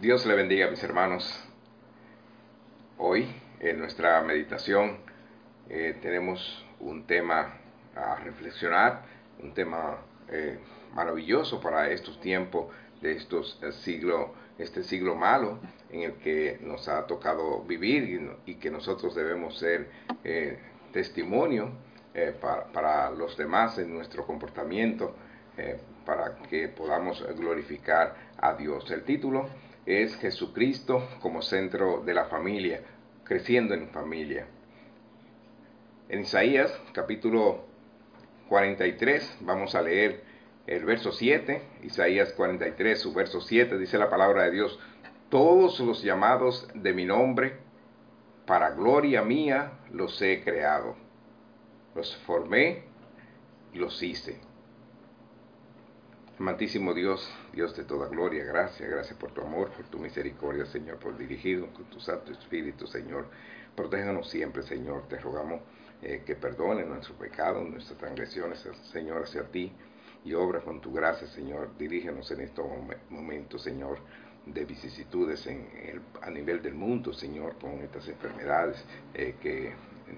[0.00, 1.44] Dios le bendiga, mis hermanos.
[2.96, 3.28] Hoy,
[3.60, 4.96] en nuestra meditación,
[5.68, 7.58] eh, tenemos un tema
[7.94, 9.02] a reflexionar,
[9.42, 9.98] un tema
[10.30, 10.58] eh,
[10.94, 15.58] maravilloso para estos tiempos de estos eh, siglo, este siglo malo
[15.90, 19.90] en el que nos ha tocado vivir y, que nosotros debemos ser
[20.92, 21.72] testimonio
[22.40, 25.14] para, los demás en nuestro comportamiento,
[26.06, 28.90] para que podamos glorificar a Dios.
[28.90, 29.46] El título
[29.90, 32.82] es Jesucristo como centro de la familia,
[33.24, 34.46] creciendo en familia.
[36.08, 37.64] En Isaías capítulo
[38.48, 40.22] 43 vamos a leer
[40.66, 44.78] el verso 7, Isaías 43, su verso 7, dice la palabra de Dios,
[45.28, 47.58] todos los llamados de mi nombre,
[48.46, 50.94] para gloria mía los he creado,
[51.96, 52.84] los formé
[53.72, 54.49] y los hice.
[56.40, 60.98] Amantísimo Dios, Dios de toda gloria, gracias, gracias por tu amor, por tu misericordia, Señor,
[60.98, 63.26] por dirigirnos con tu Santo Espíritu, Señor.
[63.76, 65.60] Protéjanos siempre, Señor, te rogamos
[66.00, 69.70] eh, que perdone nuestros pecados, nuestras transgresiones, Señor, hacia ti,
[70.24, 71.76] y obra con tu gracia, Señor.
[71.76, 72.64] Dirígenos en estos
[73.10, 73.98] momentos, Señor,
[74.46, 78.82] de vicisitudes en el, a nivel del mundo, Señor, con estas enfermedades
[79.12, 79.74] eh, que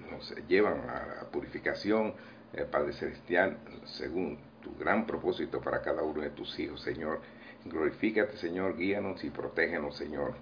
[0.09, 2.13] nos llevan a la purificación,
[2.53, 7.21] eh, Padre Celestial, según tu gran propósito para cada uno de tus hijos, Señor.
[7.65, 10.33] Glorifícate, Señor, guíanos y protégenos, Señor.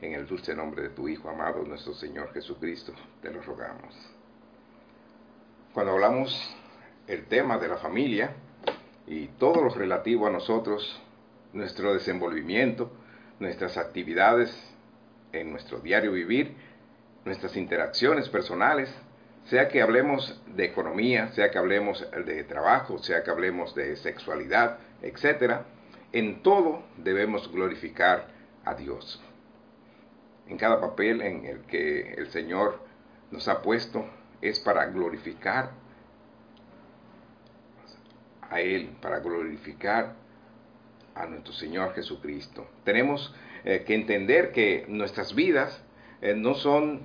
[0.00, 3.94] En el dulce nombre de tu Hijo amado, nuestro Señor Jesucristo, te lo rogamos.
[5.74, 6.56] Cuando hablamos
[7.06, 8.34] el tema de la familia
[9.06, 11.00] y todo lo relativo a nosotros,
[11.52, 12.90] nuestro desenvolvimiento,
[13.38, 14.50] nuestras actividades
[15.32, 16.54] en nuestro diario vivir,
[17.24, 18.90] nuestras interacciones personales,
[19.50, 24.78] sea que hablemos de economía, sea que hablemos de trabajo, sea que hablemos de sexualidad,
[25.02, 25.62] etc.,
[26.12, 28.28] en todo debemos glorificar
[28.64, 29.20] a Dios.
[30.46, 32.80] En cada papel en el que el Señor
[33.32, 34.08] nos ha puesto
[34.40, 35.72] es para glorificar
[38.42, 40.14] a Él, para glorificar
[41.16, 42.68] a nuestro Señor Jesucristo.
[42.84, 43.34] Tenemos
[43.64, 45.82] eh, que entender que nuestras vidas
[46.22, 47.02] eh, no son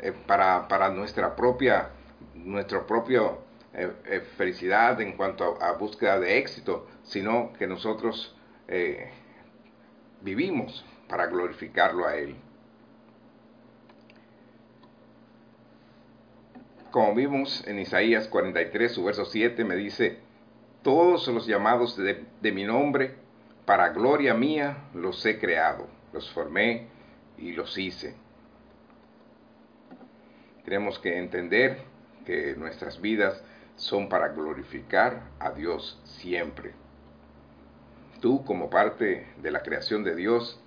[0.00, 1.90] eh, para, para, nuestra propia,
[2.34, 3.22] nuestra propia
[4.36, 8.36] felicidad en cuanto a, a, búsqueda de éxito, sino que nosotros
[10.20, 12.36] vivimos para glorificarlo a Él.
[16.90, 20.18] Como vimos en Isaías 43, su verso 7, me dice,
[20.82, 23.14] todos los llamados de, de, mi nombre,
[23.64, 26.88] para gloria mía, los he creado, los formé
[27.38, 28.16] y los hice.
[30.70, 31.78] Tenemos que entender
[32.24, 33.42] que nuestras vidas
[33.74, 36.74] son para glorificar a Dios siempre.
[38.20, 40.60] Tú, como parte de la creación de Dios,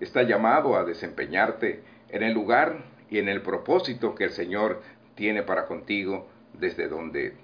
[0.00, 4.80] estás llamado a desempeñarte en el lugar y en el propósito que el Señor
[5.16, 7.36] tiene para contigo desde donde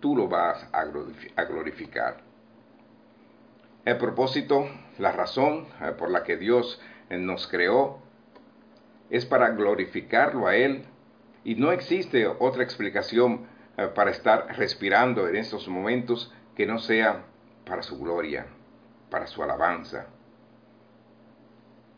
[0.00, 2.16] tú lo vas a glorificar.
[3.84, 4.68] El propósito,
[4.98, 8.00] la razón eh, por la que Dios eh, nos creó
[9.10, 10.86] es para glorificarlo a Él
[11.46, 13.46] y no existe otra explicación
[13.76, 17.24] eh, para estar respirando en estos momentos que no sea
[17.64, 18.46] para su gloria,
[19.10, 20.08] para su alabanza.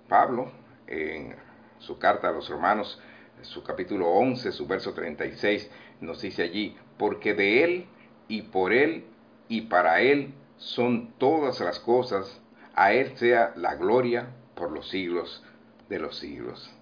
[0.06, 0.52] Pablo,
[0.86, 1.34] en
[1.78, 3.00] su carta a los romanos,
[3.40, 5.70] su capítulo 11, su verso 36,
[6.02, 7.86] nos dice allí, porque de Él
[8.28, 9.06] y por Él
[9.48, 12.38] y para Él son todas las cosas,
[12.74, 15.42] a Él sea la gloria por los siglos
[15.88, 16.77] de los siglos.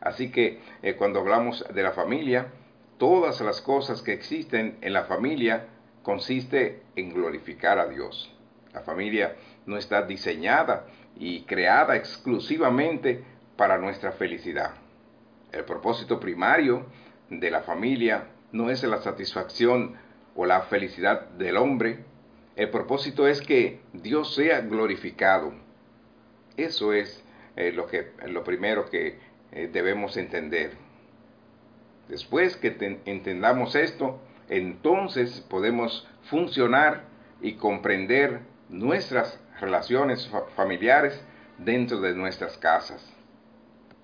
[0.00, 2.48] Así que eh, cuando hablamos de la familia,
[2.98, 5.66] todas las cosas que existen en la familia
[6.02, 8.32] consiste en glorificar a Dios.
[8.72, 9.36] La familia
[9.66, 10.86] no está diseñada
[11.16, 13.24] y creada exclusivamente
[13.56, 14.72] para nuestra felicidad.
[15.52, 16.86] El propósito primario
[17.30, 19.96] de la familia no es la satisfacción
[20.36, 22.04] o la felicidad del hombre.
[22.56, 25.52] El propósito es que Dios sea glorificado.
[26.56, 27.22] Eso es
[27.56, 29.18] eh, lo, que, lo primero que
[29.52, 30.72] eh, debemos entender.
[32.08, 37.04] Después que te, entendamos esto, entonces podemos funcionar
[37.40, 41.22] y comprender nuestras relaciones familiares
[41.58, 43.12] dentro de nuestras casas.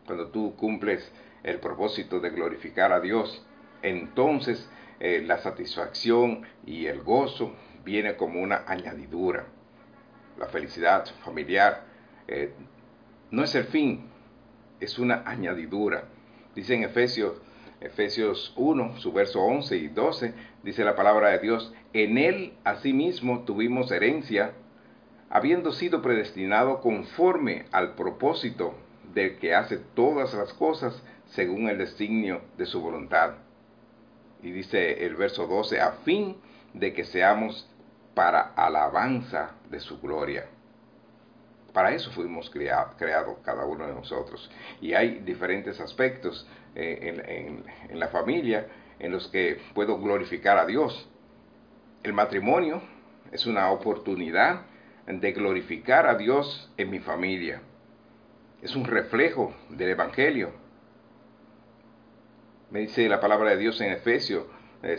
[0.07, 1.11] Cuando tú cumples
[1.43, 3.45] el propósito de glorificar a Dios,
[3.83, 4.69] entonces
[5.01, 7.55] eh, la satisfacción y el gozo
[7.85, 9.47] viene como una añadidura.
[10.39, 11.85] La felicidad familiar
[12.27, 12.53] eh,
[13.31, 14.11] no es el fin,
[14.85, 16.05] es una añadidura.
[16.55, 17.35] Dice en Efesios,
[17.81, 23.45] Efesios 1, su verso 11 y 12, dice la palabra de Dios, en él asimismo
[23.45, 24.53] tuvimos herencia,
[25.29, 28.75] habiendo sido predestinado conforme al propósito
[29.13, 33.35] del que hace todas las cosas según el designio de su voluntad.
[34.43, 36.37] Y dice el verso 12, a fin
[36.73, 37.69] de que seamos
[38.15, 40.47] para alabanza de su gloria.
[41.75, 44.51] Para eso fuimos creados creado cada uno de nosotros.
[44.81, 48.67] Y hay diferentes aspectos eh, en la familia
[48.99, 51.09] en los que puedo glorificar a Dios.
[52.03, 52.81] El matrimonio
[53.33, 54.63] es una oportunidad
[55.07, 57.61] de glorificar a Dios en mi familia.
[58.63, 60.53] Es un reflejo del Evangelio.
[62.71, 64.45] Me dice la palabra de Dios en Efesios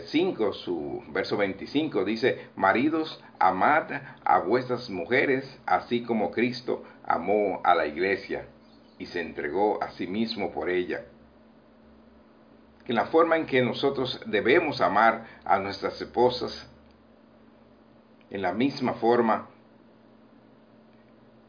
[0.06, 3.90] 5, su verso 25, dice, maridos, amad
[4.24, 8.48] a vuestras mujeres, así como Cristo amó a la iglesia
[8.98, 11.04] y se entregó a sí mismo por ella.
[12.84, 16.68] Que la forma en que nosotros debemos amar a nuestras esposas,
[18.30, 19.48] en la misma forma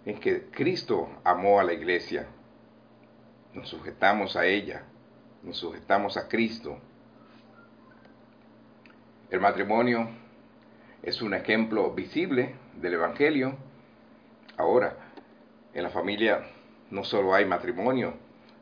[0.05, 2.27] en que Cristo amó a la iglesia,
[3.53, 4.83] nos sujetamos a ella,
[5.41, 6.79] nos sujetamos a Cristo
[9.29, 10.09] el matrimonio
[11.03, 13.55] es un ejemplo visible del Evangelio.
[14.57, 14.95] Ahora,
[15.73, 16.43] en la familia
[16.89, 18.13] no solo hay matrimonio,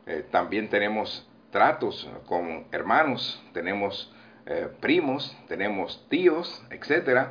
[0.06, 4.12] eh, también tenemos tratos con hermanos, tenemos
[4.46, 7.28] eh, primos, tenemos tíos, etc.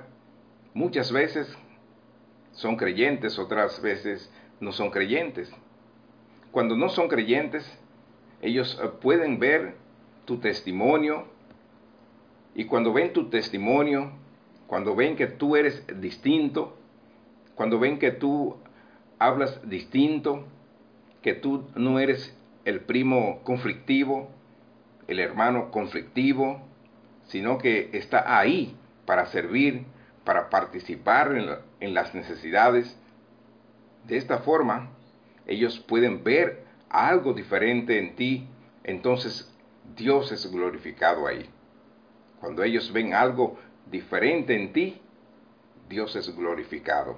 [0.74, 1.48] Muchas veces
[2.54, 5.52] son creyentes, otras veces no son creyentes.
[6.52, 7.70] Cuando no son creyentes,
[8.42, 9.76] ellos eh, pueden ver
[10.26, 11.28] tu testimonio,
[12.56, 14.12] y cuando ven tu testimonio,
[14.68, 16.78] cuando ven que tú eres distinto,
[17.54, 18.56] cuando ven que tú
[19.20, 20.46] hablas distinto,
[21.22, 24.30] que tú no eres el primo conflictivo,
[25.08, 26.62] el hermano conflictivo,
[27.28, 28.76] sino que está ahí
[29.06, 29.86] para servir,
[30.24, 32.98] para participar en, las necesidades.
[34.08, 34.90] De esta forma,
[35.46, 38.48] ellos pueden ver algo diferente en ti,
[38.84, 39.54] entonces
[39.96, 41.50] Dios es glorificado ahí.
[42.46, 43.58] Cuando ellos ven algo
[43.90, 45.02] diferente en ti,
[45.90, 47.16] Dios es glorificado.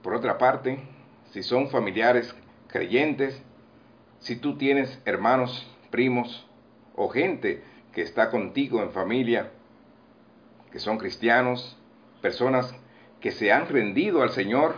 [0.00, 0.78] Por otra parte,
[1.32, 2.32] si son familiares
[2.68, 3.42] creyentes,
[4.20, 6.46] si tú tienes hermanos, primos
[6.94, 9.50] o gente que está contigo en familia,
[10.70, 11.76] que son cristianos,
[12.22, 12.72] personas
[13.20, 14.76] que se han rendido al Señor,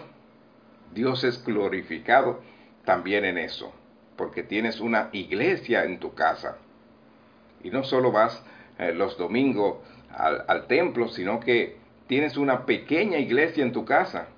[0.95, 2.41] Dios es glorificado
[2.87, 3.75] también en eso,
[4.17, 6.57] porque tienes una iglesia en tu casa
[7.63, 8.43] y no solo vas
[8.79, 9.79] eh, los domingos
[10.11, 11.77] al, templo, sino que
[12.07, 14.29] tienes una pequeña iglesia en tu casa,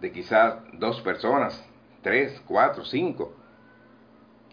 [0.00, 1.64] de quizás dos personas,
[2.02, 3.32] tres, cuatro, cinco.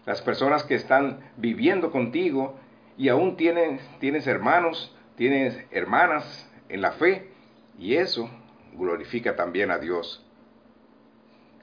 [0.04, 2.56] Las personas que están viviendo contigo
[2.96, 7.30] y aún tienes, tienes hermanos, tienes hermanas en la fe,
[7.78, 8.30] y eso
[8.74, 10.24] glorifica también a Dios,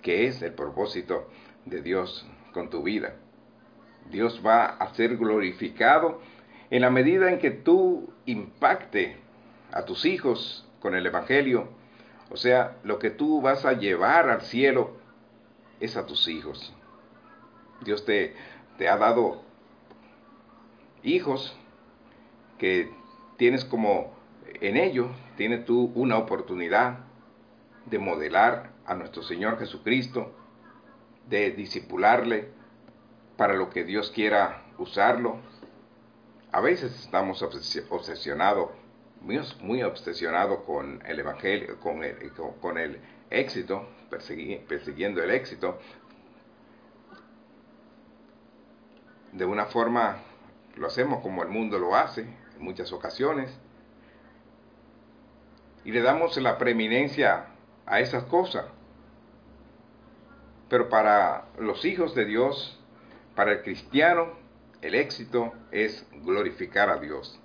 [0.01, 1.29] que es el propósito
[1.65, 3.15] de Dios con tu vida.
[4.11, 6.21] Dios va a ser glorificado
[6.69, 9.17] en la medida en que tú impacte
[9.71, 11.67] a tus hijos con el Evangelio.
[12.29, 14.97] O sea, lo que tú vas a llevar al cielo
[15.79, 16.73] es a tus hijos.
[17.81, 18.35] Dios te,
[18.77, 19.43] te ha dado
[21.03, 21.55] hijos
[22.57, 22.89] que
[23.37, 24.13] tienes como
[24.61, 26.99] en ellos, tienes tú una oportunidad
[27.85, 30.31] de modelar a nuestro Señor Jesucristo,
[31.29, 32.49] de disipularle,
[33.37, 35.37] para lo que Dios quiera usarlo.
[36.51, 38.69] A veces estamos obsesionados,
[39.61, 42.99] muy, obsesionados con el Evangelio, con el, con, el
[43.29, 45.79] éxito, persiguiendo el éxito.
[49.31, 50.17] De una forma
[50.75, 53.51] lo hacemos como el mundo lo hace en muchas ocasiones.
[55.85, 57.47] Y le damos la preeminencia
[57.85, 58.65] a esas cosas.
[60.69, 62.82] Pero para los hijos de Dios,
[63.35, 64.33] para el cristiano,
[64.81, 67.39] el éxito es glorificar a Dios.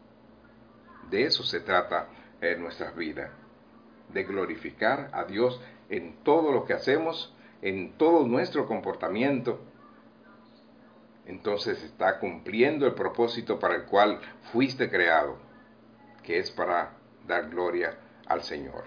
[1.11, 2.09] De eso se trata
[2.41, 3.31] en nuestras vidas,
[4.13, 9.61] de glorificar a Dios en todo lo que hacemos, en todo nuestro comportamiento.
[11.27, 14.21] Entonces está cumpliendo el propósito para el cual
[14.53, 15.39] fuiste creado,
[16.23, 16.93] que es para
[17.27, 18.85] dar gloria al Señor.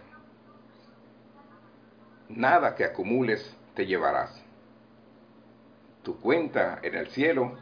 [2.30, 4.51] nada que acumules te llevarás.
[6.04, 7.58] Tu cuenta en el cielo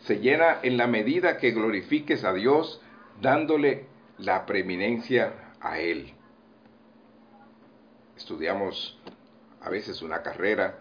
[0.00, 2.80] se llena en la medida que glorifiques a Dios
[3.20, 3.86] dándole
[4.18, 6.14] la preeminencia a Él.
[8.16, 8.98] Estudiamos
[9.60, 10.78] a veces una carrera,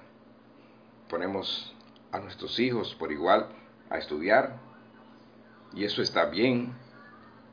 [1.09, 1.75] ponemos
[2.11, 3.47] a nuestros hijos por igual
[3.89, 4.57] a estudiar
[5.73, 6.73] y eso está bien,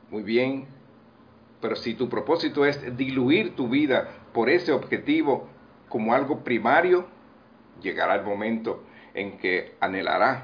[0.09, 0.67] muy bien,
[1.61, 5.47] pero si tu propósito es diluir tu vida por ese objetivo
[5.87, 7.07] como algo primario,
[7.81, 10.43] llegará el momento en que anhelarás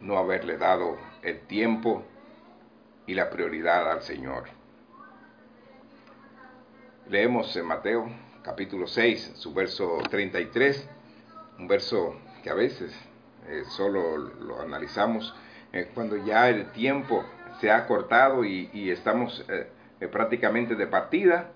[0.00, 2.04] no haberle dado el tiempo
[3.06, 4.44] y la prioridad al Señor.
[7.08, 8.08] Leemos en Mateo
[8.42, 10.88] capítulo 6, su verso 33,
[11.58, 12.92] un verso que a veces
[13.48, 15.34] eh, solo lo analizamos
[15.72, 17.24] eh, cuando ya el tiempo
[17.60, 21.50] se ha cortado y, estamos eh, prácticamente de partida.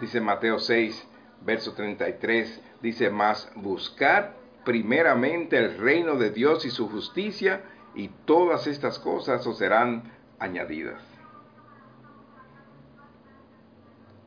[0.00, 1.06] Dice Mateo 6,
[1.42, 7.62] verso 33, dice, más buscar primeramente el reino de Dios y su justicia,
[7.94, 10.02] y todas estas cosas os serán
[10.38, 11.02] añadidas.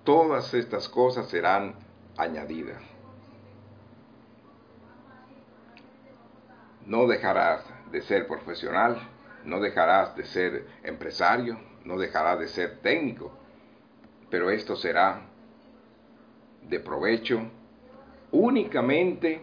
[0.03, 1.75] Todas estas cosas serán
[2.17, 2.81] añadidas.
[6.85, 8.97] No dejarás de ser profesional,
[9.45, 13.31] no dejarás de ser empresario, no dejarás de ser técnico,
[14.29, 15.21] pero esto será
[16.69, 17.41] de provecho
[18.31, 19.41] únicamente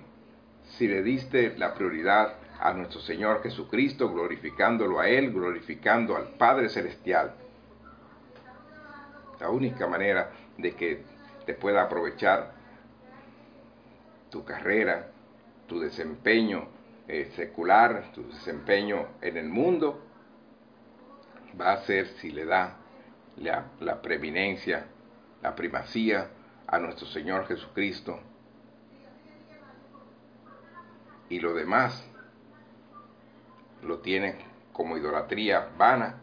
[0.62, 6.68] si le diste la prioridad a nuestro Señor Jesucristo, glorificándolo a Él, glorificando al Padre
[6.68, 7.34] Celestial.
[9.40, 11.02] La única manera de que
[11.46, 12.52] te pueda aprovechar
[14.30, 15.10] tu carrera,
[15.66, 16.66] tu desempeño
[17.06, 20.02] eh, secular, tu desempeño en el mundo,
[21.58, 22.76] va a ser si le da
[23.36, 24.86] la, la preeminencia,
[25.40, 26.28] la primacía
[26.68, 28.20] a nuestro Señor Jesucristo.
[31.30, 32.06] Y lo demás
[33.82, 34.36] lo tiene
[34.72, 36.20] como idolatría vana,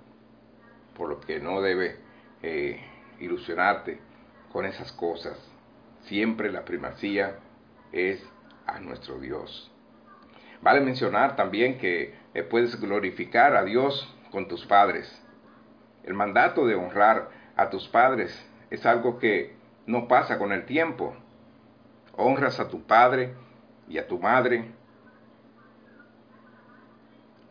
[0.95, 1.97] por lo que no debe
[2.41, 2.79] eh,
[3.19, 3.99] ilusionarte
[4.51, 5.37] con esas cosas.
[6.03, 7.39] Siempre la primacía
[7.91, 8.23] es
[8.67, 9.71] a nuestro Dios.
[10.61, 15.21] Vale mencionar también que eh, puedes glorificar a Dios con tus padres.
[16.03, 19.54] El mandato de honrar a tus padres es algo que
[19.85, 21.15] no pasa con el tiempo.
[22.17, 23.33] Honras a tu padre
[23.87, 24.71] y a tu madre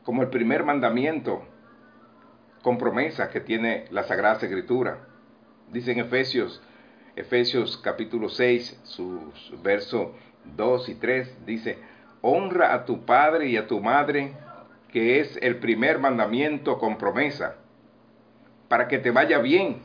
[0.05, 1.43] como el primer mandamiento
[2.63, 4.99] con promesa que tiene la Sagrada Escritura.
[5.71, 6.63] Dice en Efesios,
[7.17, 10.09] Efesios capítulo 6, sus versos
[10.57, 11.79] 2 y 3, dice,
[12.21, 14.33] honra a tu padre y a tu madre,
[14.91, 17.57] que es el primer mandamiento con promesa,
[18.69, 19.79] para que te vaya bien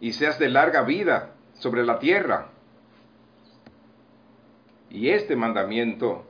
[0.00, 1.30] y seas de larga vida
[1.62, 2.48] sobre la tierra.
[4.90, 6.24] Y este mandamiento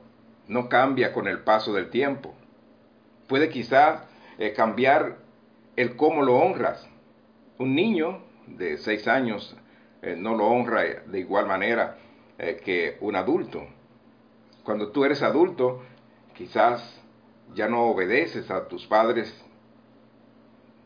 [0.47, 2.33] no cambia con el paso del tiempo
[3.27, 4.03] puede quizás
[4.37, 5.17] eh, cambiar
[5.75, 6.87] el cómo lo honras.
[7.57, 9.57] Un niño de seis años
[10.01, 11.97] eh, no lo honra de igual manera
[12.37, 13.65] eh, que un adulto.
[14.63, 15.81] Cuando tú eres adulto,
[16.35, 17.01] quizás
[17.55, 19.33] ya no obedeces a tus padres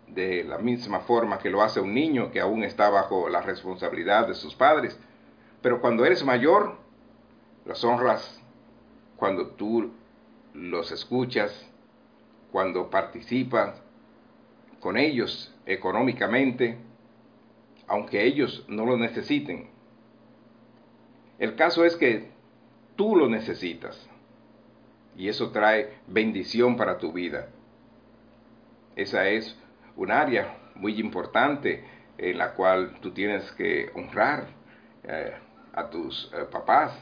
[0.08, 4.28] de la misma forma que lo hace un niño que aún está bajo la responsabilidad
[4.28, 5.00] de sus padres.
[5.62, 6.78] Pero cuando eres mayor,
[7.66, 8.42] los honras
[9.18, 9.92] cuando tú
[10.54, 11.68] los escuchas,
[12.52, 13.82] cuando participas
[14.80, 16.78] con ellos económicamente,
[17.88, 19.70] aunque ellos no lo necesiten.
[21.40, 22.30] El caso es que
[22.96, 24.08] tú lo necesitas
[25.16, 27.50] y eso trae bendición para tu vida.
[28.96, 29.58] Esa es
[29.98, 31.84] un área muy importante
[32.18, 34.48] en la cual tú tienes que honrar
[35.04, 35.34] eh,
[35.74, 36.98] a tus eh, papás.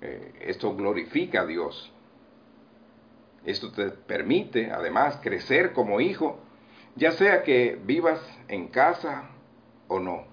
[0.00, 1.92] Eh, esto glorifica a Dios.
[3.44, 6.38] Esto te permite, además, crecer como hijo,
[6.94, 9.30] ya sea que vivas en casa
[9.88, 10.24] o no.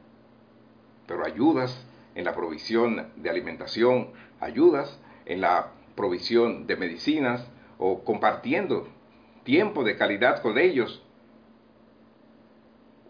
[1.08, 7.48] Pero ayudas en la provisión de alimentación, ayudas en la provisión de medicinas
[7.78, 8.88] o compartiendo
[9.44, 11.04] tiempo de calidad con ellos.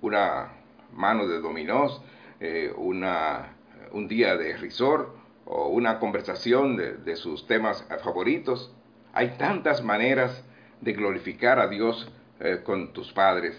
[0.01, 0.53] Una
[0.93, 2.01] mano de dominós,
[2.39, 3.55] eh, una,
[3.91, 5.15] un día de risor
[5.45, 8.73] o una conversación de, de sus temas favoritos
[9.13, 10.43] hay tantas maneras
[10.81, 13.57] de glorificar a Dios eh, con tus padres.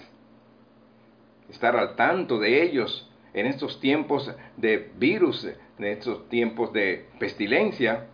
[1.49, 8.07] Estar al tanto de ellos en estos tiempos de virus, en estos tiempos de pestilencia.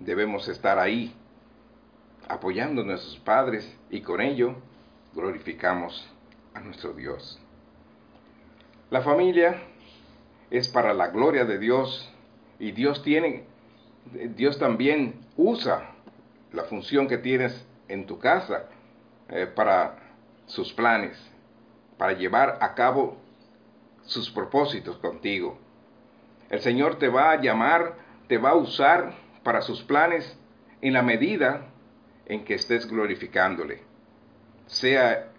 [0.00, 1.14] Debemos estar ahí,
[2.28, 4.56] apoyando a nuestros padres y con ello
[5.14, 6.10] glorificamos
[6.54, 7.38] a nuestro Dios.
[8.90, 9.62] La familia
[10.50, 12.10] es para la gloria de Dios
[12.58, 13.44] y Dios tiene,
[14.36, 15.90] Dios también usa
[16.52, 18.66] la función que tienes en tu casa
[19.28, 19.96] eh, para
[20.46, 21.18] sus planes,
[21.98, 23.16] para llevar a cabo
[24.02, 25.58] sus propósitos contigo.
[26.50, 27.96] El Señor te va a llamar,
[28.28, 30.38] te va a usar para sus planes
[30.80, 31.66] en la medida
[32.26, 33.82] en que estés glorificándole,
[34.66, 35.33] sea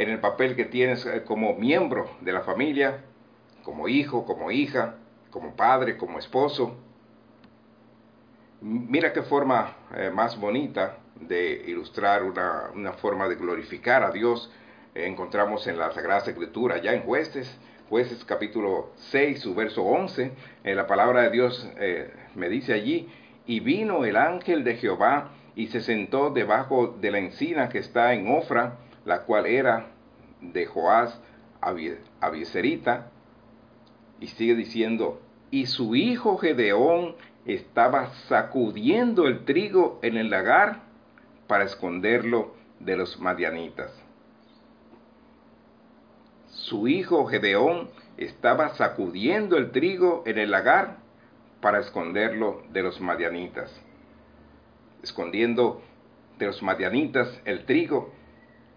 [0.00, 3.04] en el papel que tienes eh, como miembro de la familia,
[3.62, 4.94] como hijo, como hija,
[5.30, 6.74] como padre, como esposo.
[8.62, 14.50] Mira qué forma eh, más bonita de ilustrar una, forma de glorificar a Dios
[14.94, 17.58] eh, encontramos en la Sagrada Escritura, ya en jueces,
[17.90, 20.32] jueces capítulo 6, su verso 11,
[20.64, 21.68] la palabra de Dios
[22.34, 23.08] me dice allí,
[23.46, 28.14] y vino el ángel de Jehová y se sentó debajo de la encina que está
[28.14, 29.86] en Ofra, la cual era
[30.40, 31.20] de Joás
[31.60, 33.10] Abieserita,
[34.18, 40.82] y sigue diciendo, y su hijo Gedeón estaba sacudiendo el trigo en el lagar
[41.46, 43.92] para esconderlo de los madianitas.
[46.48, 50.98] Su hijo Gedeón estaba sacudiendo el trigo en el lagar
[51.60, 53.74] para esconderlo de los madianitas.
[55.02, 55.82] Escondiendo
[56.38, 58.12] de los madianitas el trigo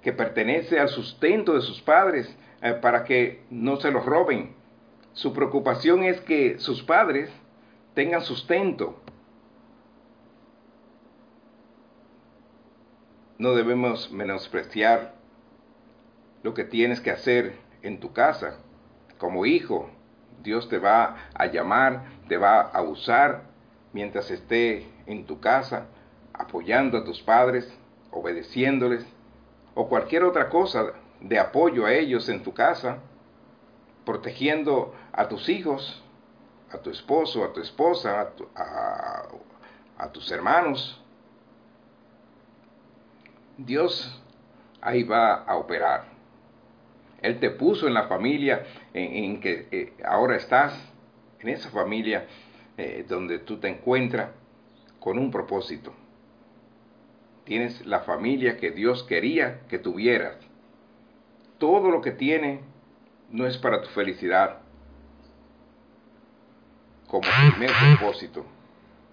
[0.03, 4.55] que pertenece al sustento de sus padres eh, para que no se los roben.
[5.13, 7.31] Su preocupación es que sus padres
[7.93, 8.99] tengan sustento.
[13.37, 15.15] No debemos menospreciar
[16.43, 18.59] lo que tienes que hacer en tu casa
[19.23, 19.89] como hijo,
[20.41, 23.43] Dios te va a llamar, te va a usar
[23.93, 25.85] mientras esté en tu casa,
[26.33, 27.73] apoyando a tus padres,
[28.11, 29.05] obedeciéndoles,
[29.75, 32.99] o cualquier otra cosa de apoyo a ellos en tu casa,
[34.05, 36.03] protegiendo a tus hijos,
[36.71, 39.23] a tu esposo, a tu esposa, a,
[39.97, 41.01] a tus hermanos.
[43.57, 44.21] Dios
[44.81, 46.13] ahí va a operar.
[47.21, 50.77] Él te puso en la familia en, que eh, ahora estás,
[51.39, 52.27] en esa familia
[52.77, 54.29] eh, donde tú te encuentras
[54.99, 55.93] con un propósito.
[57.45, 60.37] Tienes la familia que Dios quería que tuvieras.
[61.57, 62.61] Todo lo que tiene
[63.29, 64.59] no es para tu felicidad
[67.07, 68.45] como primer propósito,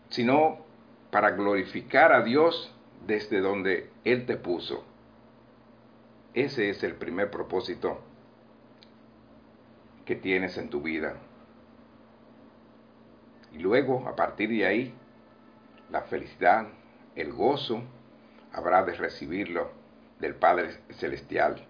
[0.09, 0.59] sino
[1.11, 2.73] para glorificar a Dios
[3.07, 4.85] desde donde Él te puso.
[6.35, 8.01] Ese es el primer propósito
[10.05, 11.17] que tienes en tu vida.
[13.53, 14.95] Y luego, a partir de ahí,
[15.91, 16.69] la felicidad,
[17.17, 17.83] el gozo,
[18.53, 19.71] habrá de recibirlo
[20.19, 21.67] del Padre Celestial.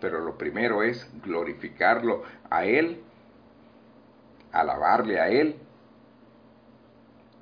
[0.00, 3.02] Pero lo primero es glorificarlo a Él,
[4.50, 5.56] alabarle a Él.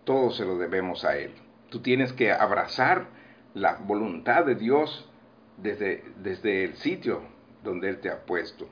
[0.05, 1.35] Todo se lo debemos a Él.
[1.71, 3.07] Tú tienes que abrazar
[3.55, 5.09] la voluntad de Dios
[5.57, 7.23] desde, desde el sitio
[7.63, 8.69] donde Él te ha puesto.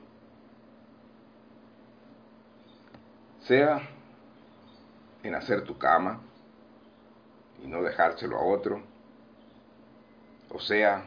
[3.41, 3.81] Sea
[5.23, 6.21] en hacer tu cama
[7.63, 8.83] y no dejárselo a otro,
[10.51, 11.03] o sea,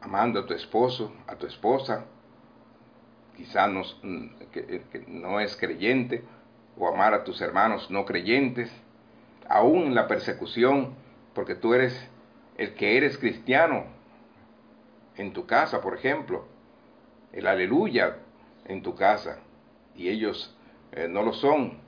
[0.00, 2.04] amando a tu esposo, a tu esposa,
[3.36, 3.82] quizá no,
[4.52, 6.24] que, que no es creyente,
[6.76, 8.72] o amar a tus hermanos no creyentes,
[9.48, 10.94] aún en la persecución,
[11.34, 12.08] porque tú eres
[12.56, 13.84] el que eres cristiano
[15.16, 16.46] en tu casa, por ejemplo,
[17.32, 18.18] el aleluya
[18.66, 19.38] en tu casa,
[19.94, 20.56] y ellos
[20.92, 21.78] eh, no lo son,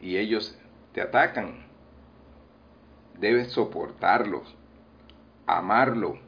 [0.00, 0.58] y ellos
[0.92, 1.69] te atacan.
[3.20, 4.56] Debes soportarlos,
[5.46, 6.18] amarlo.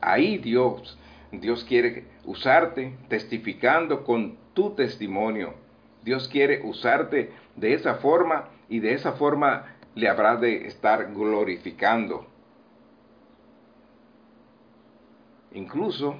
[0.00, 0.96] Ahí Dios,
[1.32, 5.54] Dios quiere usarte testificando con tu testimonio.
[6.02, 12.26] Dios quiere usarte de esa forma y de esa forma le habrá de estar glorificando.
[15.52, 16.16] Incluso,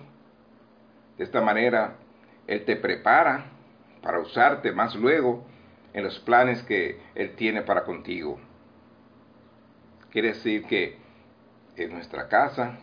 [1.19, 1.97] de esta manera,
[2.47, 3.47] Él te prepara
[4.03, 5.45] para usarte más luego
[5.93, 8.39] en los planes que Él tiene para contigo.
[10.15, 10.97] Quiere decir que
[11.75, 12.79] en nuestra casa,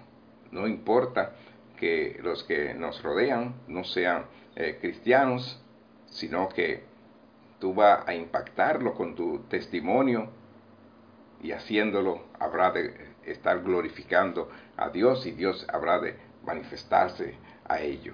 [0.52, 1.32] no importa
[1.78, 4.26] que los que nos rodean no sean
[4.58, 5.64] eh, cristianos,
[6.08, 6.84] sino que
[7.58, 10.28] tú vas a impactarlo con tu testimonio
[11.42, 18.14] y haciéndolo habrá de estar glorificando a Dios y Dios habrá de manifestarse a ello.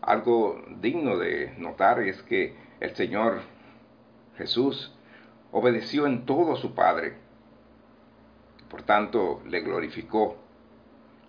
[0.00, 3.42] Algo digno de notar es que el Señor
[4.38, 4.96] Jesús
[5.52, 7.14] obedeció en todo a su Padre,
[8.68, 10.36] por tanto le glorificó.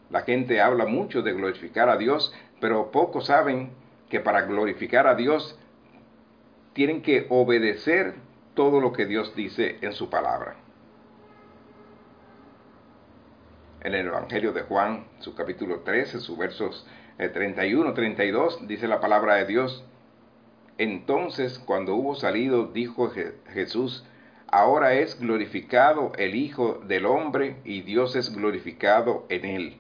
[0.10, 3.72] La gente habla mucho de glorificar a Dios, pero pocos saben
[4.10, 5.60] que para glorificar a Dios
[6.74, 8.16] tienen que obedecer
[8.54, 10.56] todo lo que Dios dice en su palabra.
[13.82, 19.02] En el Evangelio de Juan, su capítulo 13, sus versos 31, eh, 32, dice la
[19.02, 19.84] palabra de Dios.
[20.78, 23.12] Entonces, cuando hubo salido, dijo
[23.52, 24.06] Jesús,
[24.54, 29.78] ahora es glorificado el Hijo del Hombre y Dios es glorificado en él.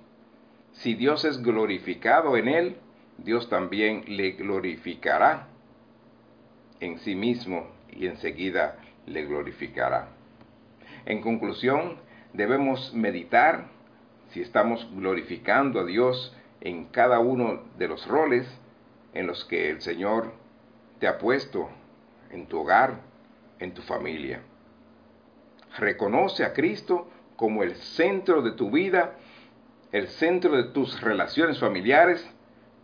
[0.71, 2.77] Si Dios es glorificado en él,
[3.19, 5.47] Dios también le glorificará
[6.79, 10.07] en sí mismo y enseguida le glorificará.
[11.05, 11.97] En conclusión,
[12.33, 13.67] debemos meditar
[14.29, 18.47] si estamos glorificando a Dios en cada uno de los roles
[19.13, 20.33] en los que el Señor
[20.97, 21.69] te ha puesto
[22.31, 23.01] en tu hogar,
[23.59, 24.41] en tu familia.
[25.77, 29.15] Reconoce a Cristo como el centro de tu vida,
[29.91, 32.25] el centro de tus relaciones familiares,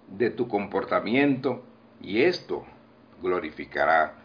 [0.07, 1.63] de tu comportamiento,
[2.01, 2.65] y esto
[3.21, 4.15] glorificará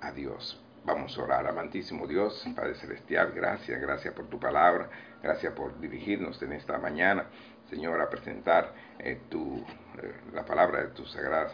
[0.00, 0.60] a Dios.
[0.84, 4.90] Vamos a orar, amantísimo Dios, Padre Celestial, gracias, gracias por tu palabra,
[5.22, 7.24] gracias por dirigirnos en esta mañana,
[7.70, 9.64] Señor, a presentar eh, tu,
[10.02, 11.52] eh, la palabra de tus sagradas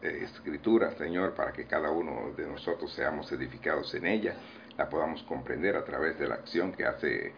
[0.00, 4.34] eh, escrituras, Señor, para que cada uno de nosotros seamos edificados en ella,
[4.76, 7.32] la podamos comprender a través de la acción que hace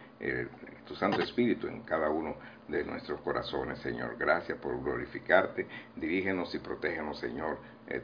[0.87, 2.35] tu Santo Espíritu en cada uno
[2.67, 4.17] de nuestros corazones, Señor.
[4.17, 7.59] Gracias por glorificarte, dirígenos y protégenos, Señor,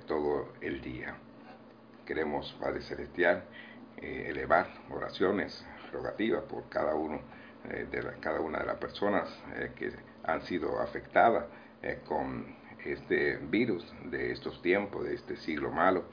[0.07, 1.15] todo el día.
[2.05, 3.43] Queremos, Padre Celestial,
[3.97, 7.21] eh, elevar oraciones rogativas por cada uno
[7.69, 9.91] eh, de cada una de las personas eh, que
[10.23, 11.45] han sido afectadas
[12.07, 12.45] con
[12.85, 16.05] este virus de estos tiempos, de este siglo malo.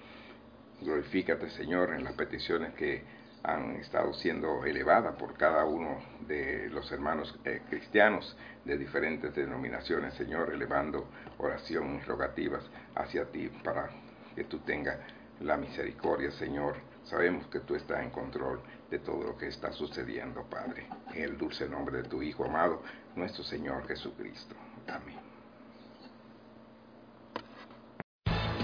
[0.80, 3.02] Glorifícate, Señor, en las peticiones que
[3.42, 7.38] han estado siendo elevadas por cada uno de los hermanos
[7.68, 12.62] cristianos de diferentes denominaciones, Señor, elevando oraciones rogativas
[12.94, 13.90] hacia ti para
[14.34, 14.98] que tú tengas
[15.40, 16.76] la misericordia, Señor.
[17.04, 20.86] Sabemos que tú estás en control de todo lo que está sucediendo, Padre.
[21.14, 22.82] En el dulce nombre de tu Hijo amado,
[23.16, 24.54] nuestro Señor Jesucristo.
[24.86, 25.29] Amén.